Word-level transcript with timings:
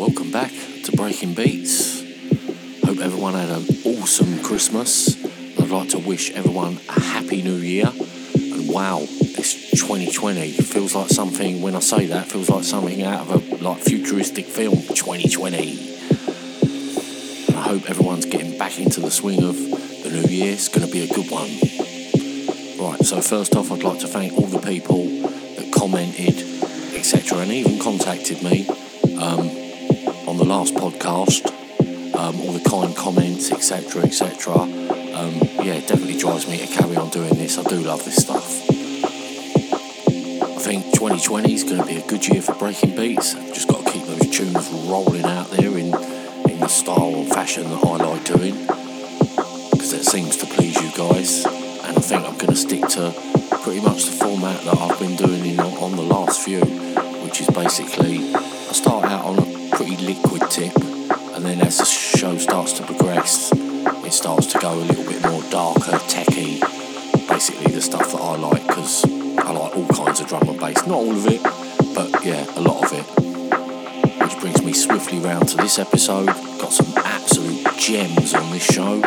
welcome 0.00 0.30
back 0.30 0.50
to 0.82 0.90
Breaking 0.96 1.34
Beats. 1.34 2.00
Hope 2.86 3.00
everyone 3.00 3.34
had 3.34 3.50
an 3.50 3.66
awesome 3.84 4.42
Christmas. 4.42 5.22
I'd 5.58 5.68
like 5.68 5.90
to 5.90 5.98
wish 5.98 6.30
everyone 6.30 6.80
a 6.88 6.98
happy 6.98 7.42
new 7.42 7.56
year. 7.56 7.84
And 7.84 8.66
wow, 8.66 9.00
it's 9.02 9.70
2020. 9.72 10.40
It 10.40 10.64
feels 10.64 10.94
like 10.94 11.10
something, 11.10 11.60
when 11.60 11.76
I 11.76 11.80
say 11.80 12.06
that, 12.06 12.28
feels 12.28 12.48
like 12.48 12.64
something 12.64 13.02
out 13.02 13.28
of 13.28 13.52
a 13.52 13.56
like 13.62 13.82
futuristic 13.82 14.46
film, 14.46 14.76
2020. 14.76 15.96
And 17.48 17.56
I 17.58 17.60
hope 17.60 17.90
everyone's 17.90 18.24
getting 18.24 18.56
back 18.56 18.78
into 18.78 19.00
the 19.00 19.10
swing 19.10 19.42
of 19.42 19.54
the 19.54 20.08
new 20.10 20.26
year. 20.34 20.54
It's 20.54 20.68
going 20.68 20.86
to 20.86 20.90
be 20.90 21.02
a 21.02 21.08
good 21.14 21.30
one. 21.30 21.50
Right, 22.80 23.04
so 23.04 23.20
first 23.20 23.54
off, 23.54 23.70
I'd 23.70 23.82
like 23.82 23.98
to 24.00 24.08
thank 24.08 24.32
all 24.32 24.46
the 24.46 24.60
people 24.60 25.04
that 25.04 25.70
commented, 25.74 26.38
etc., 26.94 27.40
and 27.40 27.52
even 27.52 27.78
contacted 27.78 28.42
me 28.42 28.66
um, 29.20 29.59
last 30.50 30.74
podcast. 30.74 31.46
Um, 32.16 32.40
all 32.40 32.50
the 32.50 32.68
kind 32.68 32.94
comments, 32.96 33.52
etc., 33.52 34.02
etc. 34.02 34.52
Um, 34.54 35.34
yeah, 35.62 35.78
it 35.78 35.86
definitely 35.86 36.18
drives 36.18 36.48
me 36.48 36.58
to 36.58 36.66
carry 36.66 36.96
on 36.96 37.08
doing 37.10 37.34
this. 37.34 37.56
I 37.56 37.62
do 37.62 37.76
love 37.76 38.04
this 38.04 38.16
stuff. 38.16 38.68
I 40.42 40.58
think 40.58 40.86
2020 40.86 41.54
is 41.54 41.62
going 41.62 41.76
to 41.76 41.86
be 41.86 41.98
a 41.98 42.06
good 42.08 42.26
year 42.26 42.42
for 42.42 42.56
breaking 42.56 42.96
beats. 42.96 43.34
Just 43.54 43.68
got 43.68 43.86
to 43.86 43.92
keep 43.92 44.02
those 44.06 44.28
tunes 44.28 44.68
rolling 44.90 45.24
out 45.24 45.50
there 45.52 45.70
in 45.78 45.94
in 46.50 46.58
the 46.58 46.68
style 46.68 47.14
and 47.14 47.28
fashion 47.28 47.62
that 47.70 47.84
I 47.84 47.96
like 47.98 48.24
doing 48.24 48.54
because 49.70 49.92
it 49.92 50.04
seems 50.04 50.36
to 50.38 50.46
please 50.46 50.74
you 50.82 50.90
guys. 50.96 51.44
And 51.46 51.96
I 51.96 52.00
think 52.00 52.24
I'm 52.24 52.36
going 52.38 52.50
to 52.50 52.56
stick 52.56 52.88
to 52.98 53.14
pretty 53.62 53.82
much 53.82 54.06
the 54.06 54.16
format 54.24 54.60
that 54.64 54.76
I've 54.76 54.98
been 54.98 55.14
doing 55.14 55.46
in, 55.46 55.60
on 55.60 55.94
the 55.94 56.02
last 56.02 56.44
few, 56.44 56.60
which 57.22 57.40
is 57.40 57.46
basically 57.50 58.34
I 58.34 58.72
start 58.72 58.99
liquid 60.00 60.42
tip, 60.50 60.74
and 61.34 61.44
then 61.44 61.60
as 61.60 61.78
the 61.78 61.84
show 61.84 62.36
starts 62.38 62.72
to 62.74 62.82
progress, 62.84 63.50
it 63.52 64.12
starts 64.12 64.46
to 64.46 64.58
go 64.58 64.72
a 64.72 64.74
little 64.74 65.04
bit 65.04 65.22
more 65.22 65.42
darker, 65.50 65.98
techy. 66.08 66.60
Basically, 67.28 67.72
the 67.72 67.80
stuff 67.80 68.12
that 68.12 68.20
I 68.20 68.36
like 68.36 68.66
because 68.66 69.04
I 69.38 69.52
like 69.52 69.76
all 69.76 69.88
kinds 69.88 70.20
of 70.20 70.28
drum 70.28 70.48
and 70.48 70.58
bass. 70.58 70.86
Not 70.86 70.96
all 70.96 71.12
of 71.12 71.26
it, 71.26 71.42
but 71.94 72.24
yeah, 72.24 72.44
a 72.56 72.60
lot 72.60 72.84
of 72.84 72.92
it. 72.92 74.22
Which 74.22 74.40
brings 74.40 74.62
me 74.62 74.72
swiftly 74.72 75.18
round 75.18 75.48
to 75.48 75.56
this 75.56 75.78
episode. 75.78 76.26
Got 76.26 76.72
some 76.72 76.92
absolute 77.04 77.66
gems 77.78 78.34
on 78.34 78.50
this 78.50 78.64
show. 78.64 79.00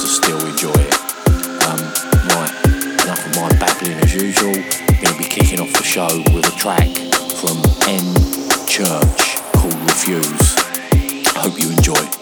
Will 0.00 0.06
still 0.06 0.46
enjoy 0.46 0.70
it. 0.70 0.94
Um, 1.66 1.80
right, 2.30 2.52
enough 3.02 3.26
of 3.26 3.36
my 3.36 3.48
babbling 3.58 3.98
as 3.98 4.14
usual. 4.14 4.54
To 4.54 5.18
be 5.18 5.24
kicking 5.24 5.60
off 5.60 5.72
the 5.72 5.82
show 5.82 6.08
with 6.34 6.46
a 6.46 6.56
track 6.56 6.88
from 7.40 7.58
N 7.88 8.14
Church 8.66 9.36
called 9.52 9.74
Refuse. 9.82 10.56
I 11.34 11.40
hope 11.40 11.60
you 11.60 11.70
enjoy. 11.70 12.17